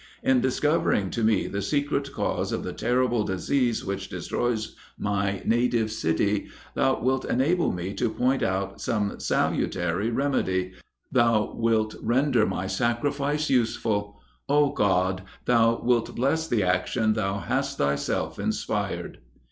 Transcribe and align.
In 0.23 0.41
discovering 0.41 1.11
to 1.11 1.23
me 1.23 1.45
the 1.45 1.61
secret 1.61 2.11
cause 2.11 2.51
of 2.51 2.63
the 2.63 2.73
terrible 2.73 3.23
disease 3.23 3.85
which 3.85 4.09
destroys 4.09 4.75
my 4.97 5.43
native 5.45 5.91
city, 5.91 6.47
thou 6.73 6.99
wilt 6.99 7.23
enable 7.23 7.71
me 7.71 7.93
to 7.93 8.09
point 8.09 8.41
out 8.41 8.81
some 8.81 9.19
salutary 9.19 10.09
remedy 10.09 10.71
thou 11.11 11.53
wilt 11.55 11.93
render 12.01 12.47
my 12.47 12.65
sacrifice 12.65 13.51
useful. 13.51 14.19
Oh 14.49 14.71
God! 14.71 15.21
thou 15.45 15.79
wilt 15.79 16.15
bless 16.15 16.47
the 16.47 16.63
action 16.63 17.13
thou 17.13 17.37
hast 17.37 17.77
thyself 17.77 18.39
inspired." 18.39 19.19